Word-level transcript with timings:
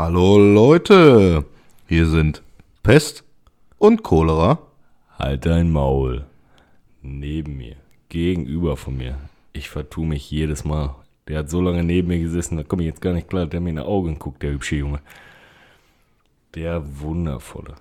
Hallo 0.00 0.38
Leute, 0.38 1.44
hier 1.88 2.06
sind 2.06 2.40
Pest 2.84 3.24
und 3.78 4.04
Cholera. 4.04 4.60
Halt 5.18 5.44
dein 5.44 5.72
Maul. 5.72 6.24
Neben 7.02 7.56
mir, 7.56 7.74
gegenüber 8.08 8.76
von 8.76 8.96
mir. 8.96 9.18
Ich 9.52 9.68
vertue 9.68 10.06
mich 10.06 10.30
jedes 10.30 10.64
Mal. 10.64 10.94
Der 11.26 11.40
hat 11.40 11.50
so 11.50 11.60
lange 11.60 11.82
neben 11.82 12.06
mir 12.06 12.20
gesessen, 12.20 12.56
da 12.56 12.62
komme 12.62 12.82
ich 12.82 12.90
jetzt 12.90 13.00
gar 13.00 13.12
nicht 13.12 13.28
klar, 13.28 13.46
der 13.46 13.58
mir 13.58 13.70
in 13.70 13.76
die 13.76 13.82
Augen 13.82 14.20
guckt, 14.20 14.40
der 14.44 14.52
hübsche 14.52 14.76
Junge. 14.76 15.00
Der 16.54 16.80
wundervolle. 17.00 17.74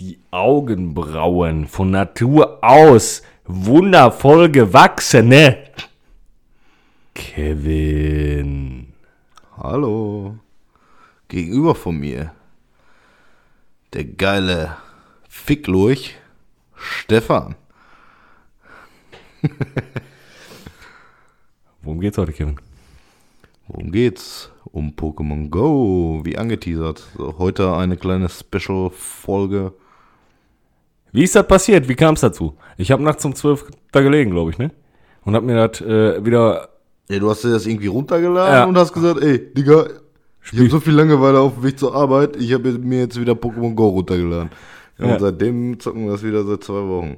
Die 0.00 0.18
Augenbrauen 0.32 1.68
von 1.68 1.92
Natur 1.92 2.58
aus 2.62 3.22
wundervoll 3.44 4.50
gewachsene. 4.50 5.56
Kevin. 7.14 8.77
Hallo. 9.60 10.36
Gegenüber 11.26 11.74
von 11.74 11.98
mir 11.98 12.32
der 13.92 14.04
geile 14.04 14.76
Ficklurch 15.28 16.16
Stefan. 16.76 17.56
Worum 21.82 21.98
geht's 21.98 22.18
heute, 22.18 22.32
Kevin? 22.32 22.60
Worum 23.66 23.90
geht's? 23.90 24.52
Um 24.70 24.92
Pokémon 24.94 25.48
Go, 25.50 26.20
wie 26.22 26.38
angeteasert. 26.38 27.08
So, 27.16 27.38
heute 27.38 27.74
eine 27.74 27.96
kleine 27.96 28.28
Special-Folge. 28.28 29.72
Wie 31.10 31.24
ist 31.24 31.34
das 31.34 31.48
passiert? 31.48 31.88
Wie 31.88 31.96
kam 31.96 32.14
es 32.14 32.20
dazu? 32.20 32.56
Ich 32.76 32.92
habe 32.92 33.02
nachts 33.02 33.24
um 33.24 33.34
12 33.34 33.72
da 33.90 34.02
gelegen, 34.02 34.30
glaube 34.30 34.52
ich, 34.52 34.58
ne? 34.58 34.70
Und 35.24 35.34
hab 35.34 35.42
mir 35.42 35.66
das 35.66 35.80
äh, 35.80 36.24
wieder. 36.24 36.77
Ja, 37.08 37.18
du 37.18 37.30
hast 37.30 37.42
dir 37.44 37.50
das 37.50 37.66
irgendwie 37.66 37.86
runtergeladen 37.86 38.54
Ja. 38.54 38.64
und 38.64 38.76
hast 38.76 38.92
gesagt, 38.92 39.20
ey, 39.22 39.52
Digga, 39.54 39.86
ich 40.52 40.58
habe 40.58 40.68
so 40.70 40.80
viel 40.80 40.94
Langeweile 40.94 41.40
auf 41.40 41.54
dem 41.54 41.62
Weg 41.64 41.78
zur 41.78 41.94
Arbeit, 41.94 42.36
ich 42.36 42.52
habe 42.52 42.72
mir 42.72 43.00
jetzt 43.00 43.18
wieder 43.20 43.32
Pokémon 43.32 43.74
Go 43.74 43.88
runtergeladen. 43.88 44.50
Ja, 44.98 45.06
Ja. 45.06 45.12
Und 45.14 45.20
seitdem 45.20 45.80
zocken 45.80 46.04
wir 46.06 46.12
das 46.12 46.22
wieder 46.22 46.44
seit 46.44 46.64
zwei 46.64 46.86
Wochen. 46.86 47.16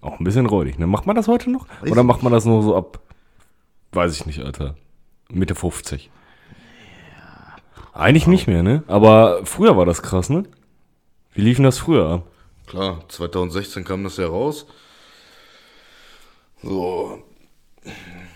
Auch 0.00 0.18
ein 0.20 0.24
bisschen 0.24 0.44
räudig, 0.46 0.78
ne? 0.78 0.86
Macht 0.86 1.06
man 1.06 1.16
das 1.16 1.28
heute 1.28 1.50
noch? 1.50 1.66
Weiß 1.80 1.90
Oder 1.90 2.02
macht 2.02 2.22
man 2.22 2.32
das 2.32 2.44
nur 2.44 2.62
so 2.62 2.76
ab. 2.76 3.00
Weiß 3.92 4.12
ich 4.14 4.26
nicht, 4.26 4.40
Alter. 4.40 4.74
Mitte 5.30 5.54
50. 5.54 6.10
Eigentlich 7.94 8.26
nicht 8.26 8.46
mehr, 8.46 8.62
ne? 8.62 8.82
Aber 8.86 9.46
früher 9.46 9.76
war 9.76 9.86
das 9.86 10.02
krass, 10.02 10.28
ne? 10.28 10.42
Wie 11.32 11.40
liefen 11.40 11.62
das 11.62 11.78
früher 11.78 12.06
ab? 12.10 12.26
Klar, 12.66 13.00
2016 13.08 13.84
kam 13.84 14.04
das 14.04 14.16
ja 14.18 14.26
raus. 14.26 14.66
So, 16.62 17.22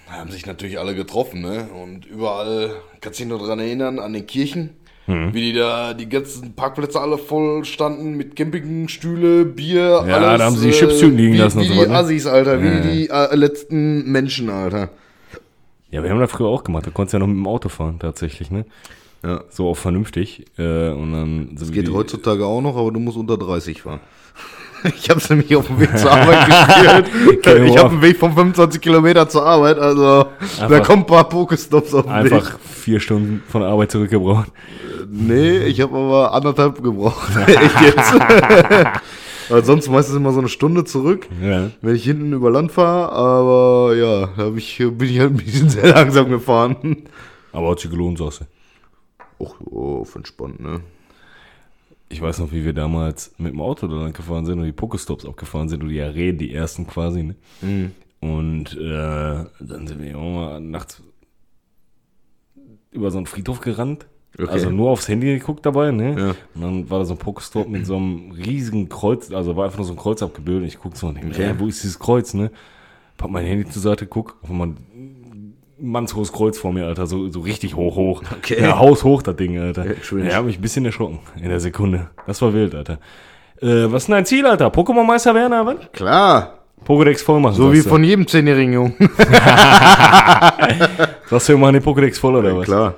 haben 0.08 0.30
sich 0.30 0.46
natürlich 0.46 0.78
alle 0.78 0.94
getroffen, 0.94 1.40
ne? 1.42 1.68
Und 1.82 2.06
überall, 2.06 2.70
kannst 3.00 3.18
du 3.20 3.24
dich 3.24 3.32
noch 3.32 3.44
dran 3.44 3.58
erinnern, 3.58 3.98
an 3.98 4.12
den 4.12 4.26
Kirchen, 4.26 4.70
Mhm. 5.06 5.32
wie 5.32 5.40
die 5.40 5.52
da, 5.54 5.94
die 5.94 6.08
ganzen 6.08 6.52
Parkplätze 6.54 7.00
alle 7.00 7.16
voll 7.18 7.64
standen 7.64 8.14
mit 8.16 8.36
Campingstühle, 8.36 9.44
Bier, 9.46 10.04
Ja, 10.06 10.16
alles. 10.16 10.38
da 10.38 10.44
haben 10.44 10.56
sie 10.56 10.66
die 10.66 10.72
Chipstüten 10.76 11.16
liegen 11.16 11.32
wie, 11.34 11.38
lassen 11.38 11.58
und 11.58 11.64
Wie 11.64 11.68
so 11.68 11.74
die 11.74 11.80
weiter, 11.80 11.90
ne? 11.92 11.98
Assis, 11.98 12.26
Alter, 12.26 12.62
wie 12.62 12.66
Ja, 12.66 12.80
die 12.80 13.08
äh, 13.08 13.34
letzten 13.36 14.10
Menschen, 14.10 14.50
Alter. 14.50 14.90
Ja, 15.90 16.02
wir 16.02 16.10
haben 16.10 16.20
das 16.20 16.30
früher 16.30 16.48
auch 16.48 16.62
gemacht. 16.64 16.86
Da 16.86 16.90
konntest 16.90 17.14
du 17.14 17.16
ja 17.16 17.20
noch 17.20 17.26
mit 17.28 17.36
dem 17.36 17.46
Auto 17.46 17.70
fahren, 17.70 17.98
tatsächlich, 17.98 18.50
ne? 18.50 18.66
Ja. 19.24 19.42
So 19.48 19.68
auch 19.70 19.76
vernünftig. 19.78 20.44
Äh, 20.58 20.90
und 20.90 21.12
dann 21.12 21.48
so 21.56 21.60
Das 21.64 21.68
wie 21.70 21.76
geht 21.76 21.88
die- 21.88 21.92
heutzutage 21.92 22.44
auch 22.44 22.60
noch, 22.60 22.76
aber 22.76 22.92
du 22.92 23.00
musst 23.00 23.16
unter 23.16 23.38
30 23.38 23.80
fahren. 23.82 24.00
Ich 24.96 25.10
habe 25.10 25.20
es 25.20 25.28
nämlich 25.30 25.54
auf 25.56 25.66
dem 25.66 25.80
Weg 25.80 25.96
zur 25.98 26.10
Arbeit 26.10 26.46
gespielt. 26.46 27.46
Ich 27.68 27.76
habe 27.78 27.90
einen 27.90 28.02
Weg 28.02 28.16
von 28.18 28.32
25 28.34 28.80
Kilometer 28.80 29.28
zur 29.28 29.44
Arbeit, 29.44 29.78
also 29.78 30.02
da 30.58 30.64
Einfach- 30.66 30.82
kommen 30.86 31.02
ein 31.02 31.06
paar 31.06 31.28
Pokestops 31.28 31.94
auf 31.94 32.06
den 32.06 32.24
Weg. 32.24 32.32
Einfach 32.32 32.58
vier 32.60 33.00
Stunden 33.00 33.42
von 33.48 33.60
der 33.62 33.70
Arbeit 33.70 33.90
zurückgebraucht. 33.90 34.50
Nee, 35.10 35.58
ich 35.60 35.80
habe 35.80 35.96
aber 35.96 36.32
anderthalb 36.34 36.82
gebraucht. 36.82 37.28
Echt 37.46 37.80
jetzt. 37.80 38.12
Weil 39.48 39.64
sonst 39.64 39.88
meistens 39.88 40.16
immer 40.16 40.32
so 40.32 40.40
eine 40.40 40.48
Stunde 40.48 40.84
zurück, 40.84 41.26
Ja. 41.42 41.70
wenn 41.80 41.94
ich 41.96 42.04
hinten 42.04 42.32
über 42.34 42.50
Land 42.50 42.70
fahre. 42.72 43.10
Aber 43.12 43.94
ja, 43.96 44.28
da 44.36 44.52
ich, 44.54 44.76
bin 44.78 45.08
ich 45.08 45.18
halt 45.18 45.30
ein 45.32 45.36
bisschen 45.38 45.70
sehr 45.70 45.88
langsam 45.94 46.28
gefahren. 46.28 47.04
Aber 47.52 47.70
hat 47.70 47.80
sich 47.80 47.90
gelohnt, 47.90 48.18
sagst 48.18 48.42
du. 48.42 48.44
Och, 49.42 49.54
oh, 49.70 50.00
auf 50.02 50.14
entspannt, 50.16 50.60
ne? 50.60 50.80
Ich 52.10 52.22
weiß 52.22 52.38
noch, 52.38 52.52
wie 52.52 52.64
wir 52.64 52.72
damals 52.72 53.34
mit 53.38 53.52
dem 53.52 53.60
Auto 53.60 53.86
da 53.86 53.96
lang 53.96 54.12
gefahren 54.14 54.46
sind 54.46 54.58
und 54.58 54.64
die 54.64 54.72
Pokestops 54.72 55.26
abgefahren 55.26 55.68
sind 55.68 55.82
und 55.82 55.90
die 55.90 56.00
Arenen, 56.00 56.38
die 56.38 56.54
ersten 56.54 56.86
quasi, 56.86 57.22
ne? 57.22 57.34
Mhm. 57.60 57.92
Und 58.20 58.76
äh, 58.76 59.44
dann 59.60 59.86
sind 59.86 60.02
wir 60.02 60.18
auch 60.18 60.34
mal 60.34 60.60
nachts 60.60 61.02
über 62.90 63.10
so 63.10 63.18
einen 63.18 63.26
Friedhof 63.26 63.60
gerannt. 63.60 64.06
Okay. 64.38 64.48
Also 64.50 64.70
nur 64.70 64.90
aufs 64.90 65.08
Handy 65.08 65.26
geguckt 65.38 65.64
dabei, 65.66 65.90
ne? 65.90 66.18
Ja. 66.18 66.28
Und 66.54 66.60
dann 66.60 66.90
war 66.90 67.00
da 67.00 67.04
so 67.04 67.14
ein 67.14 67.18
Pokestop 67.18 67.68
mit 67.68 67.86
so 67.86 67.96
einem 67.96 68.30
riesigen 68.32 68.88
Kreuz, 68.88 69.30
also 69.30 69.56
war 69.56 69.64
einfach 69.64 69.78
nur 69.78 69.86
so 69.86 69.92
ein 69.92 69.98
Kreuz 69.98 70.22
abgebildet. 70.22 70.62
Und 70.62 70.68
ich 70.68 70.78
guck 70.78 70.96
so 70.96 71.08
und 71.08 71.16
denke, 71.16 71.30
Okay. 71.30 71.46
ja, 71.46 71.60
wo 71.60 71.66
ist 71.66 71.82
dieses 71.82 71.98
Kreuz, 71.98 72.34
ne? 72.34 72.50
Pack 73.16 73.30
mein 73.30 73.44
Handy 73.44 73.68
zur 73.68 73.82
Seite, 73.82 74.06
guck, 74.06 74.36
auf 74.42 74.50
einmal 74.50 74.68
ein 74.68 74.76
mannshohes 75.80 76.32
Kreuz 76.32 76.58
vor 76.58 76.72
mir, 76.72 76.86
Alter, 76.86 77.06
so, 77.06 77.30
so 77.30 77.40
richtig 77.40 77.76
hoch, 77.76 77.96
hoch. 77.96 78.22
Okay. 78.38 78.60
Ja, 78.60 78.78
haushoch, 78.78 79.22
das 79.22 79.36
Ding, 79.36 79.58
Alter. 79.58 79.86
Ja, 79.86 79.92
schön. 80.02 80.26
Ja, 80.26 80.36
hab 80.36 80.44
mich 80.44 80.58
ein 80.58 80.62
bisschen 80.62 80.84
erschrocken 80.84 81.20
in 81.36 81.48
der 81.48 81.60
Sekunde. 81.60 82.10
Das 82.26 82.42
war 82.42 82.52
wild, 82.52 82.74
Alter. 82.74 82.98
Äh, 83.60 83.90
was 83.90 84.02
ist 84.02 84.08
denn 84.08 84.14
dein 84.14 84.26
Ziel, 84.26 84.46
Alter? 84.46 84.68
Pokémon-Meister 84.68 85.34
werden, 85.34 85.52
aber? 85.52 85.74
Klar, 85.92 86.58
Pokédex 86.84 87.22
voll 87.22 87.40
machen. 87.40 87.54
so 87.54 87.72
wie 87.72 87.82
du. 87.82 87.88
von 87.88 88.04
jedem 88.04 88.26
zehnjährigen 88.26 88.72
Jungen. 88.72 88.94
Sagst 91.26 91.48
du, 91.48 91.58
machen 91.58 91.74
den 91.74 91.82
Pokédex 91.82 92.18
voll, 92.18 92.36
oder 92.36 92.56
was? 92.56 92.64
Klar, 92.66 92.94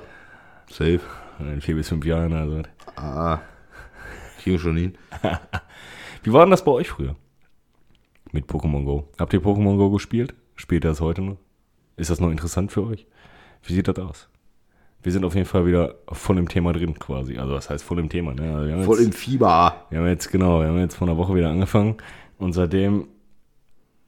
safe. 0.69 1.01
In 1.39 1.61
vier 1.61 1.75
bis 1.75 1.89
fünf 1.89 2.05
Jahren, 2.05 2.33
also. 2.33 2.61
Ah, 2.95 3.39
wir 4.43 4.59
schon 4.59 4.77
hin. 4.77 4.95
Wie 6.23 6.31
war 6.33 6.45
denn 6.45 6.51
das 6.51 6.63
bei 6.63 6.71
euch 6.71 6.89
früher? 6.89 7.15
Mit 8.31 8.45
Pokémon 8.45 8.85
Go. 8.85 9.07
Habt 9.19 9.33
ihr 9.33 9.41
Pokémon 9.41 9.77
Go 9.77 9.89
gespielt? 9.89 10.33
Spielt 10.55 10.85
ihr 10.85 10.91
das 10.91 11.01
heute 11.01 11.21
noch? 11.21 11.37
Ist 12.01 12.09
das 12.09 12.19
noch 12.19 12.31
interessant 12.31 12.71
für 12.71 12.83
euch? 12.83 13.05
Wie 13.63 13.73
sieht 13.73 13.87
das 13.87 13.99
aus? 13.99 14.27
Wir 15.03 15.11
sind 15.11 15.23
auf 15.23 15.35
jeden 15.35 15.45
Fall 15.45 15.67
wieder 15.67 15.93
voll 16.11 16.39
im 16.39 16.49
Thema 16.49 16.73
drin 16.73 16.97
quasi. 16.97 17.37
Also 17.37 17.53
was 17.53 17.69
heißt 17.69 17.83
voll 17.83 17.99
im 17.99 18.09
Thema? 18.09 18.33
Ne? 18.33 18.55
Also 18.55 18.83
Voll 18.85 18.97
jetzt, 18.97 19.05
im 19.05 19.13
Fieber. 19.13 19.85
wir 19.91 19.99
haben 19.99 20.07
jetzt, 20.07 20.31
genau, 20.31 20.61
wir 20.61 20.69
haben 20.69 20.79
jetzt 20.79 20.95
vor 20.95 21.07
einer 21.07 21.17
Woche 21.17 21.35
wieder 21.35 21.51
angefangen 21.51 21.97
und 22.39 22.53
seitdem 22.53 23.05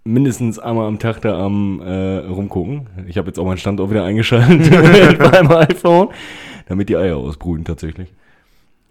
mindestens 0.06 0.58
einmal 0.58 0.88
am 0.88 0.98
Tag 0.98 1.22
da 1.22 1.38
am 1.40 1.82
äh, 1.82 2.18
rumgucken. 2.26 2.88
Ich 3.06 3.20
habe 3.20 3.28
jetzt 3.28 3.38
auch 3.38 3.46
meinen 3.46 3.59
Standort 3.59 3.92
wieder 3.92 4.06
eingeschaltet 4.06 4.72
beim 5.32 5.52
iPhone, 5.52 6.09
damit 6.66 6.90
die 6.90 6.98
Eier 6.98 7.18
ausbrüten 7.18 7.64
tatsächlich. 7.64 8.12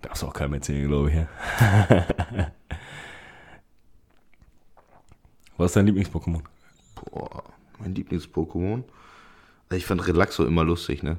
Darfst 0.03 0.23
auch 0.23 0.33
keinem 0.33 0.55
erzählen, 0.55 0.87
glaube 0.87 1.11
ich. 1.11 1.17
Ja. 1.17 1.27
Was 5.57 5.71
ist 5.71 5.77
dein 5.77 5.87
Lieblings-Pokémon? 5.87 6.43
Boah, 7.11 7.43
mein 7.83 7.95
Lieblings-Pokémon. 7.95 8.85
Also 9.69 9.77
Ich 9.77 9.87
fand 9.87 10.07
Relaxo 10.07 10.45
immer 10.45 10.65
lustig, 10.65 11.03
ne? 11.03 11.19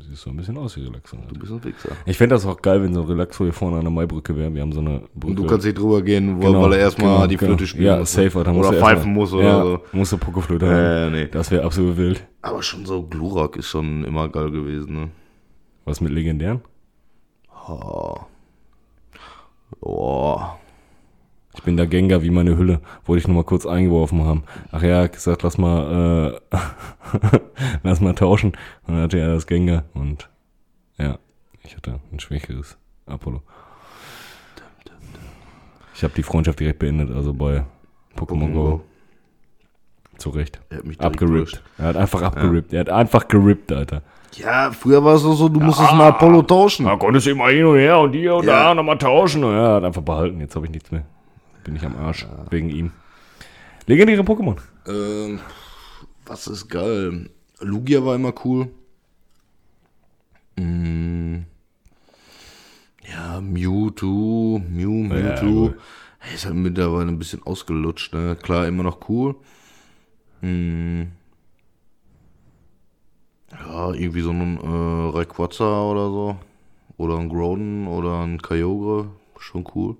Sieht 0.00 0.16
so 0.16 0.30
ein 0.30 0.36
bisschen 0.36 0.56
aus 0.58 0.76
wie 0.76 0.82
Relaxo. 0.82 1.16
Du 1.28 1.38
bist 1.38 1.52
ein 1.52 1.62
Wichser. 1.64 1.90
Ich 2.06 2.16
fände 2.18 2.34
das 2.34 2.44
auch 2.46 2.60
geil, 2.60 2.82
wenn 2.82 2.92
so 2.94 3.00
ein 3.02 3.06
Relaxo 3.06 3.44
hier 3.44 3.52
vorne 3.52 3.76
an 3.78 3.82
der 3.82 3.90
Maibrücke 3.90 4.36
wäre. 4.36 4.52
Wir 4.54 4.62
haben 4.62 4.72
so 4.72 4.80
eine 4.80 5.00
Brücke. 5.14 5.26
Und 5.26 5.36
du 5.36 5.46
kannst 5.46 5.64
nicht 5.66 5.78
drüber 5.78 6.02
gehen, 6.02 6.40
weil, 6.40 6.48
Genau, 6.48 6.62
weil 6.62 6.72
er 6.74 6.78
erstmal 6.80 7.14
genau, 7.14 7.26
die 7.26 7.36
genau. 7.36 7.50
Flöte 7.52 7.66
spielen 7.66 7.86
Ja, 7.86 7.98
muss. 7.98 8.12
safe, 8.12 8.38
Alter. 8.38 8.54
Oder 8.54 8.72
pfeifen 8.74 9.12
muss 9.12 9.32
oder 9.32 9.44
ja, 9.44 9.62
so. 9.62 9.80
Musst 9.92 10.12
du 10.12 10.18
Pokeflöte 10.18 10.66
Ja, 10.66 10.72
haben. 10.72 10.80
ja, 10.80 11.10
nee. 11.10 11.26
Das 11.28 11.50
wäre 11.50 11.64
absolut 11.64 11.96
wild. 11.96 12.26
Aber 12.42 12.62
schon 12.62 12.84
so 12.86 13.02
Glurak 13.02 13.56
ist 13.56 13.68
schon 13.68 14.04
immer 14.04 14.28
geil 14.28 14.50
gewesen, 14.50 14.92
ne? 14.94 15.10
Was 15.84 16.00
mit 16.00 16.12
legendären? 16.12 16.60
Oh. 17.68 18.16
Oh. 19.80 20.40
Ich 21.54 21.62
bin 21.64 21.76
der 21.76 21.86
Gengar 21.86 22.22
wie 22.22 22.30
meine 22.30 22.56
Hülle. 22.56 22.80
Wollte 23.04 23.20
ich 23.20 23.26
nur 23.26 23.36
mal 23.36 23.44
kurz 23.44 23.66
eingeworfen 23.66 24.24
haben. 24.24 24.44
Ach 24.70 24.82
ja, 24.82 25.02
hat 25.02 25.12
gesagt, 25.12 25.42
lass 25.42 25.58
mal, 25.58 26.38
äh, 26.52 26.58
lass 27.82 28.00
mal 28.00 28.14
tauschen. 28.14 28.52
Und 28.86 28.94
dann 28.94 29.02
hatte 29.02 29.18
er 29.18 29.34
das 29.34 29.46
Gengar 29.46 29.84
und 29.94 30.28
ja, 30.98 31.18
ich 31.64 31.76
hatte 31.76 31.98
ein 32.12 32.20
schwächeres 32.20 32.76
Apollo. 33.06 33.42
Ich 35.94 36.04
habe 36.04 36.14
die 36.14 36.22
Freundschaft 36.22 36.60
direkt 36.60 36.78
beendet, 36.78 37.10
also 37.14 37.34
bei 37.34 37.64
Pokémon 38.16 38.52
Go. 38.52 38.80
Zu 40.18 40.30
Recht. 40.30 40.60
Er 40.70 40.78
hat 40.78 40.84
mich 40.84 40.98
direkt 40.98 41.14
Abgerippt. 41.22 41.62
Er 41.78 41.84
hat 41.86 41.96
einfach 41.96 42.22
abgerippt. 42.22 42.72
Er 42.72 42.80
hat 42.80 42.90
einfach 42.90 43.28
gerippt, 43.28 43.70
Alter. 43.72 44.02
Ja, 44.34 44.72
früher 44.72 45.02
war 45.04 45.14
es 45.14 45.22
so, 45.22 45.32
so 45.32 45.48
du 45.48 45.60
musstest 45.60 45.90
einen 45.92 46.00
Apollo 46.00 46.42
tauschen. 46.42 46.86
Da 46.86 46.96
konntest 46.96 47.26
du 47.26 47.30
immer 47.30 47.48
hin 47.48 47.64
und 47.64 47.76
her 47.78 47.98
und 48.00 48.12
hier 48.12 48.34
und 48.34 48.44
Ja. 48.44 48.64
da 48.64 48.74
nochmal 48.74 48.98
tauschen. 48.98 49.44
Und 49.44 49.54
er 49.54 49.74
hat 49.74 49.84
einfach 49.84 50.02
behalten. 50.02 50.40
Jetzt 50.40 50.56
habe 50.56 50.66
ich 50.66 50.72
nichts 50.72 50.90
mehr. 50.90 51.04
Bin 51.68 51.76
ich 51.76 51.84
am 51.84 51.96
Arsch. 51.96 52.26
Wegen 52.48 52.70
ihm. 52.70 52.92
Legendäre 53.86 54.22
Pokémon. 54.22 54.56
Ähm, 54.86 55.38
was 56.24 56.46
ist 56.46 56.70
geil? 56.70 57.28
Lugia 57.60 58.02
war 58.06 58.14
immer 58.14 58.32
cool. 58.46 58.70
Mm. 60.56 61.40
Ja, 63.06 63.42
Mewtwo, 63.42 64.62
Mew, 64.66 65.08
Ja, 65.14 65.14
Mewtwo. 65.14 65.68
gut. 65.68 65.78
Hey, 66.20 66.34
ist 66.36 66.46
halt 66.46 66.54
mittlerweile 66.54 67.08
ein 67.08 67.18
bisschen 67.18 67.42
ausgelutscht, 67.42 68.14
ne? 68.14 68.34
Klar, 68.42 68.66
immer 68.66 68.82
noch 68.84 69.06
cool. 69.10 69.36
Mm. 70.40 71.02
Ja, 73.52 73.92
irgendwie 73.92 74.22
so 74.22 74.30
ein 74.30 74.56
äh, 74.56 75.16
Rayquaza 75.18 75.82
oder 75.82 76.06
so. 76.08 76.36
Oder 76.96 77.18
ein 77.18 77.28
Groudon 77.28 77.88
oder 77.88 78.22
ein 78.22 78.40
Kyogre. 78.40 79.10
Schon 79.38 79.66
cool. 79.74 79.96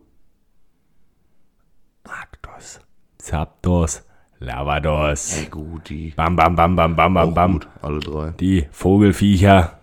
Zapdos, 3.18 4.02
Lavados. 4.40 5.36
Ey, 5.38 5.46
gut, 5.46 5.88
die. 5.88 6.12
Bam, 6.16 6.36
bam, 6.36 6.54
bam, 6.54 6.76
bam, 6.76 6.94
bam, 6.96 7.14
bam, 7.14 7.34
bam. 7.34 7.52
gut, 7.54 7.68
alle 7.82 8.00
drei. 8.00 8.30
Die 8.38 8.66
Vogelviecher. 8.70 9.78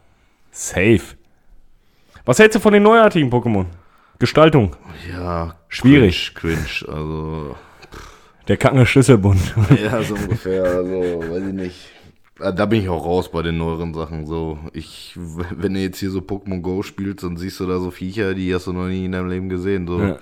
Safe. 0.51 1.01
Was 2.25 2.39
hältst 2.39 2.55
du 2.55 2.59
von 2.59 2.73
den 2.73 2.83
neuartigen 2.83 3.29
Pokémon? 3.29 3.65
Gestaltung. 4.19 4.75
Ja, 5.11 5.55
Schwierig. 5.67 6.33
Cringe, 6.33 6.55
cringe 6.55 6.93
also. 6.95 7.55
Der 8.47 8.57
kackende 8.57 8.85
Schlüsselbund. 8.85 9.53
Ja, 9.83 10.01
so 10.01 10.15
ungefähr, 10.15 10.63
also, 10.63 10.91
weiß 11.29 11.47
ich 11.47 11.53
nicht. 11.53 11.75
Ah, 12.39 12.51
Da 12.51 12.65
bin 12.65 12.81
ich 12.81 12.89
auch 12.89 13.03
raus 13.05 13.29
bei 13.29 13.41
den 13.41 13.57
neueren 13.57 13.93
Sachen. 13.93 14.25
So, 14.25 14.57
ich, 14.71 15.13
wenn 15.15 15.73
du 15.73 15.79
jetzt 15.81 15.99
hier 15.99 16.11
so 16.11 16.19
Pokémon 16.19 16.61
Go 16.61 16.81
spielst, 16.83 17.23
dann 17.23 17.37
siehst 17.37 17.59
du 17.59 17.65
da 17.65 17.79
so 17.79 17.91
Viecher, 17.91 18.33
die 18.33 18.53
hast 18.55 18.67
du 18.67 18.73
noch 18.73 18.87
nie 18.87 19.05
in 19.05 19.11
deinem 19.11 19.29
Leben 19.29 19.49
gesehen. 19.49 19.85
So, 19.87 19.99
Ja. 19.99 20.17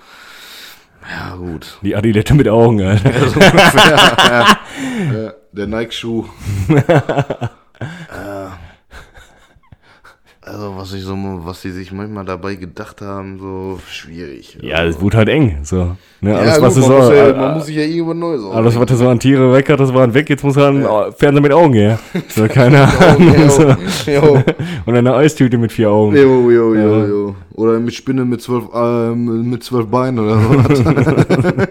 Ja, 1.09 1.35
gut. 1.35 1.77
Die 1.81 1.95
Adilette 1.95 2.33
mit 2.33 2.47
Augen, 2.47 2.81
Alter. 2.81 3.11
Ja, 3.11 3.27
so 3.27 3.39
ungefähr, 3.39 4.17
ja. 4.17 5.13
Ja, 5.13 5.33
der 5.51 5.67
Nike-Schuh. 5.67 6.25
Äh, 7.83 8.32
also, 10.53 10.75
was 10.77 10.93
ich 10.93 11.03
so, 11.03 11.15
was 11.43 11.61
sie 11.61 11.71
sich 11.71 11.91
manchmal 11.91 12.25
dabei 12.25 12.55
gedacht 12.55 13.01
haben, 13.01 13.39
so 13.39 13.79
schwierig. 13.89 14.57
Ja, 14.61 14.83
es 14.85 15.01
wurde 15.01 15.17
halt 15.17 15.29
eng. 15.29 15.57
So. 15.63 15.95
Ne, 16.21 16.35
alles, 16.37 16.57
ja, 16.57 16.61
was 16.61 16.75
gut, 16.75 16.83
du 16.83 16.87
man, 16.89 17.01
so, 17.01 17.07
muss 17.09 17.15
ja, 17.17 17.33
man 17.35 17.53
muss 17.55 17.65
sich 17.65 17.75
ja 17.75 17.81
irgendwas 17.83 18.15
Neues 18.17 18.41
alles, 18.53 18.79
was 18.79 18.85
du 18.85 18.95
so 18.95 19.09
an 19.09 19.19
Tiere 19.19 19.51
weg 19.51 19.69
hat, 19.69 19.79
das 19.79 19.93
war 19.93 20.13
weg. 20.13 20.29
Jetzt 20.29 20.43
muss 20.43 20.55
er 20.55 20.67
ein 20.69 20.83
Fernseher 21.17 21.41
mit 21.41 21.51
Augen 21.51 21.73
her. 21.73 21.99
So, 22.29 22.47
keine 22.47 22.83
Ahnung. 22.99 23.49
So. 23.49 23.63
Und 24.85 24.95
eine 24.95 25.13
Eistüte 25.15 25.57
mit 25.57 25.71
vier 25.71 25.89
Augen. 25.89 26.15
jo, 26.15 26.49
jo, 26.51 26.75
jo, 26.75 26.75
Ja. 26.75 27.05
jo. 27.07 27.35
Oder 27.55 27.79
mit 27.79 27.93
Spinne 27.93 28.23
mit 28.25 28.41
zwölf, 28.41 28.65
äh, 28.73 29.13
mit 29.15 29.63
zwölf 29.63 29.87
Beinen 29.87 30.19
oder 30.19 30.39
so. 30.39 30.83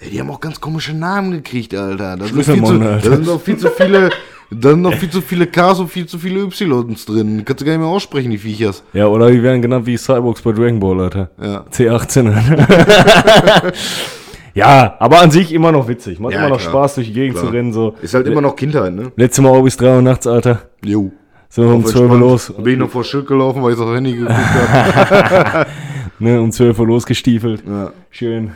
Ey, 0.00 0.10
die 0.10 0.20
haben 0.20 0.30
auch 0.30 0.40
ganz 0.40 0.60
komische 0.60 0.94
Namen 0.94 1.32
gekriegt, 1.32 1.74
Alter. 1.74 2.16
Da 2.16 2.26
sind, 2.26 2.34
viel 2.34 2.44
zu, 2.44 2.52
Schlüsselmann, 2.52 2.80
da 2.80 2.86
Alter. 2.92 3.10
sind 3.10 3.26
noch 3.26 3.40
viel 3.40 3.56
zu 3.56 3.68
viele, 3.70 4.10
da 4.50 4.70
sind 4.70 4.82
noch 4.82 4.94
viel 4.94 5.10
zu 5.10 5.20
viele 5.20 5.46
Ks 5.46 5.78
und 5.78 5.88
viel 5.88 6.06
zu 6.06 6.18
viele 6.18 6.40
Ys 6.40 7.04
drin. 7.06 7.42
Kannst 7.44 7.60
du 7.60 7.64
gar 7.64 7.72
nicht 7.72 7.80
mehr 7.80 7.88
aussprechen, 7.88 8.30
die 8.30 8.38
Viechers. 8.38 8.82
Ja, 8.92 9.06
oder 9.06 9.30
die 9.30 9.42
werden 9.42 9.60
genannt 9.60 9.86
wie 9.86 9.96
Cyborgs 9.96 10.42
bei 10.42 10.52
Dragon 10.52 10.80
Ball, 10.80 11.00
Alter. 11.00 11.30
Ja. 11.40 11.64
C18. 11.70 12.32
Alter. 12.34 13.72
ja, 14.54 14.96
aber 14.98 15.20
an 15.20 15.30
sich 15.30 15.52
immer 15.52 15.70
noch 15.72 15.86
witzig. 15.88 16.18
Macht 16.18 16.32
Ja, 16.32 16.40
immer 16.40 16.50
noch 16.50 16.58
klar. 16.60 16.70
Spaß, 16.70 16.94
durch 16.96 17.08
die 17.08 17.12
Gegend 17.12 17.36
Klar. 17.36 17.46
zu 17.46 17.52
rennen. 17.52 17.72
So. 17.72 17.94
Ist 18.00 18.14
halt 18.14 18.26
immer 18.26 18.40
noch 18.40 18.56
Kindheit, 18.56 18.94
ne? 18.94 19.12
Letztes 19.16 19.42
Mal 19.42 19.50
auch 19.50 19.62
bis 19.62 19.76
3 19.76 19.96
Uhr 19.96 20.02
nachts, 20.02 20.26
Alter. 20.26 20.62
Jo. 20.84 21.12
So 21.50 21.62
um 21.62 21.84
12 21.84 22.10
Uhr 22.10 22.18
los. 22.18 22.52
Bin 22.58 22.74
ich 22.74 22.78
noch 22.78 22.90
vor 22.90 23.04
Schild 23.04 23.26
gelaufen, 23.26 23.62
weil 23.62 23.72
ich 23.72 23.78
das 23.78 23.88
Handy 23.88 24.12
geguckt 24.12 24.34
habe. 24.34 25.66
Ne, 26.20 26.40
um 26.40 26.50
12 26.50 26.76
Uhr 26.80 26.86
losgestiefelt. 26.88 27.62
Ja. 27.64 27.92
Schön. 28.10 28.50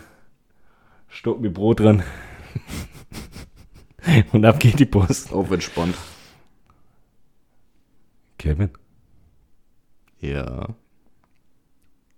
Stock 1.08 1.40
mit 1.40 1.54
Brot 1.54 1.78
dran. 1.78 2.02
Und 4.32 4.44
ab 4.44 4.58
geht 4.60 4.78
die 4.78 4.86
Post. 4.86 5.32
Auf 5.32 5.50
entspannt. 5.50 5.94
Kevin, 8.38 8.70
Ja. 10.18 10.68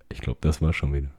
ich 0.08 0.20
glaube, 0.20 0.38
das 0.40 0.62
war 0.62 0.72
schon 0.72 0.94
wieder. 0.94 1.10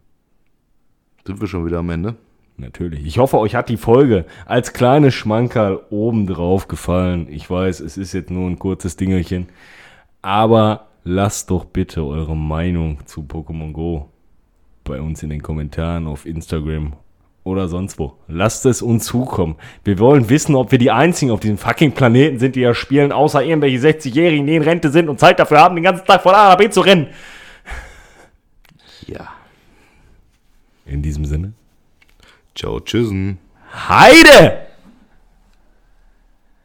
Sind 1.27 1.39
wir 1.39 1.47
schon 1.47 1.65
wieder 1.65 1.79
am 1.79 1.89
Ende? 1.91 2.15
Natürlich. 2.57 3.05
Ich 3.05 3.17
hoffe, 3.19 3.37
euch 3.37 3.53
hat 3.53 3.69
die 3.69 3.77
Folge 3.77 4.25
als 4.45 4.73
kleines 4.73 5.13
Schmankerl 5.13 5.81
obendrauf 5.89 6.67
gefallen. 6.67 7.27
Ich 7.29 7.47
weiß, 7.49 7.81
es 7.81 7.97
ist 7.97 8.13
jetzt 8.13 8.31
nur 8.31 8.49
ein 8.49 8.57
kurzes 8.57 8.95
Dingelchen. 8.95 9.47
Aber 10.21 10.87
lasst 11.03 11.51
doch 11.51 11.65
bitte 11.65 12.03
eure 12.05 12.35
Meinung 12.35 13.05
zu 13.05 13.21
Pokémon 13.23 13.73
Go 13.73 14.09
bei 14.83 15.01
uns 15.01 15.21
in 15.21 15.29
den 15.29 15.41
Kommentaren 15.43 16.07
auf 16.07 16.25
Instagram 16.25 16.93
oder 17.45 17.69
sonst 17.69 17.99
wo. 17.99 18.15
Lasst 18.27 18.65
es 18.65 18.81
uns 18.81 19.05
zukommen. 19.05 19.55
Wir 19.85 19.99
wollen 19.99 20.29
wissen, 20.29 20.55
ob 20.55 20.71
wir 20.71 20.79
die 20.79 20.91
Einzigen 20.91 21.31
auf 21.31 21.39
diesem 21.39 21.57
fucking 21.57 21.93
Planeten 21.93 22.39
sind, 22.39 22.55
die 22.55 22.61
ja 22.61 22.73
spielen, 22.73 23.13
außer 23.13 23.43
irgendwelche 23.43 23.77
60-Jährigen, 23.77 24.47
die 24.47 24.55
in 24.55 24.63
Rente 24.63 24.89
sind 24.89 25.07
und 25.07 25.19
Zeit 25.19 25.39
dafür 25.39 25.59
haben, 25.59 25.75
den 25.75 25.83
ganzen 25.83 26.05
Tag 26.05 26.23
von 26.23 26.33
A 26.33 26.49
nach 26.49 26.57
B 26.57 26.69
zu 26.69 26.81
rennen. 26.81 27.07
Ja. 29.05 29.29
In 30.85 31.03
diesem 31.03 31.23
Sinne. 31.25 31.53
Ciao, 32.55 32.79
tschüssen. 32.79 33.37
Heide! 33.71 34.64